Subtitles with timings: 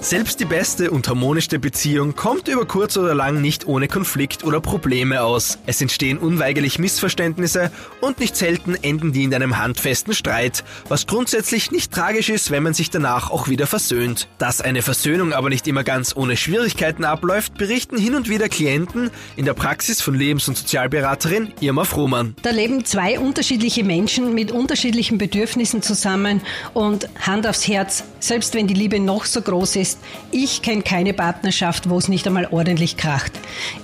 [0.00, 4.60] Selbst die beste und harmonischste Beziehung kommt über kurz oder lang nicht ohne Konflikt oder
[4.60, 5.58] Probleme aus.
[5.66, 11.72] Es entstehen unweigerlich Missverständnisse und nicht selten enden die in einem handfesten Streit, was grundsätzlich
[11.72, 14.28] nicht tragisch ist, wenn man sich danach auch wieder versöhnt.
[14.38, 19.10] Dass eine Versöhnung aber nicht immer ganz ohne Schwierigkeiten abläuft, berichten hin und wieder Klienten
[19.34, 22.36] in der Praxis von Lebens- und Sozialberaterin Irma Frohmann.
[22.42, 26.42] Da leben zwei unterschiedliche Menschen mit unterschiedlichen Bedürfnissen zusammen
[26.74, 29.98] und Hand aufs Herz, selbst wenn die Liebe noch so groß ist, ist,
[30.32, 33.32] ich kenne keine Partnerschaft, wo es nicht einmal ordentlich kracht.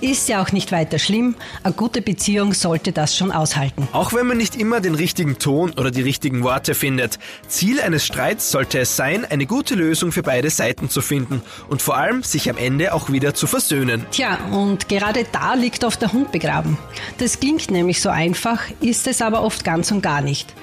[0.01, 1.35] Ist ja auch nicht weiter schlimm.
[1.63, 3.87] Eine gute Beziehung sollte das schon aushalten.
[3.93, 7.19] Auch wenn man nicht immer den richtigen Ton oder die richtigen Worte findet.
[7.47, 11.81] Ziel eines Streits sollte es sein, eine gute Lösung für beide Seiten zu finden und
[11.81, 14.05] vor allem sich am Ende auch wieder zu versöhnen.
[14.11, 16.77] Tja, und gerade da liegt oft der Hund begraben.
[17.19, 20.53] Das klingt nämlich so einfach, ist es aber oft ganz und gar nicht.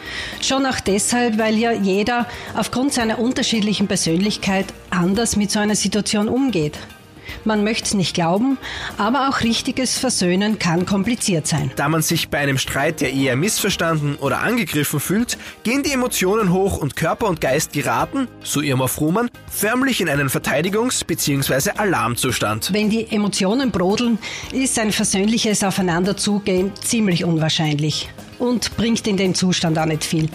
[0.42, 6.28] Schon auch deshalb, weil ja jeder aufgrund seiner unterschiedlichen Persönlichkeit anders mit so einer Situation
[6.28, 6.78] umgeht.
[7.44, 8.58] Man möchte es nicht glauben,
[8.98, 11.70] aber auch richtiges Versöhnen kann kompliziert sein.
[11.76, 16.52] Da man sich bei einem Streit ja eher missverstanden oder angegriffen fühlt, gehen die Emotionen
[16.52, 21.70] hoch und Körper und Geist geraten, so Irma Fruhmann, förmlich in einen Verteidigungs- bzw.
[21.76, 22.72] Alarmzustand.
[22.72, 24.18] Wenn die Emotionen brodeln,
[24.52, 28.08] ist ein versöhnliches Aufeinanderzugehen ziemlich unwahrscheinlich
[28.40, 30.28] und bringt in dem Zustand auch nicht viel.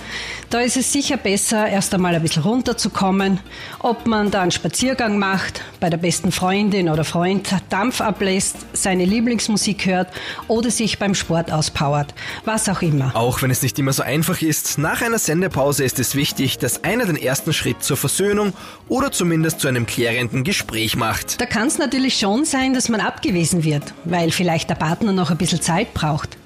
[0.49, 3.39] Da ist es sicher besser, erst einmal ein bisschen runterzukommen,
[3.79, 9.05] ob man da einen Spaziergang macht, bei der besten Freundin oder Freund Dampf ablässt, seine
[9.05, 10.07] Lieblingsmusik hört
[10.47, 12.13] oder sich beim Sport auspowert,
[12.45, 13.15] was auch immer.
[13.15, 16.83] Auch wenn es nicht immer so einfach ist, nach einer Sendepause ist es wichtig, dass
[16.83, 18.53] einer den ersten Schritt zur Versöhnung
[18.87, 21.41] oder zumindest zu einem klärenden Gespräch macht.
[21.41, 25.31] Da kann es natürlich schon sein, dass man abgewiesen wird, weil vielleicht der Partner noch
[25.31, 26.37] ein bisschen Zeit braucht.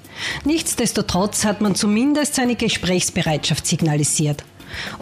[0.44, 4.44] Nichtsdestotrotz hat man zumindest seine Gesprächsbereitschaft signalisiert.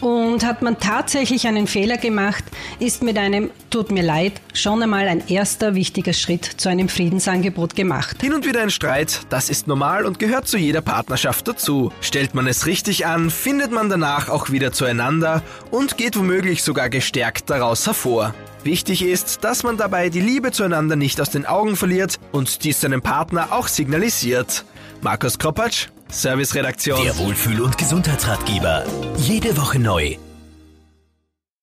[0.01, 2.45] Und hat man tatsächlich einen Fehler gemacht,
[2.79, 7.77] ist mit einem Tut mir leid schon einmal ein erster wichtiger Schritt zu einem Friedensangebot
[7.77, 8.17] gemacht.
[8.23, 11.93] Hin und wieder ein Streit, das ist normal und gehört zu jeder Partnerschaft dazu.
[12.01, 16.89] Stellt man es richtig an, findet man danach auch wieder zueinander und geht womöglich sogar
[16.89, 18.35] gestärkt daraus hervor.
[18.65, 22.81] Wichtig ist, dass man dabei die Liebe zueinander nicht aus den Augen verliert und dies
[22.81, 24.65] seinem Partner auch signalisiert.
[25.01, 27.03] Markus Kropatsch, Serviceredaktion.
[27.03, 28.85] Der Wohlfühl- und Gesundheitsratgeber.
[29.17, 30.17] Jede Woche neu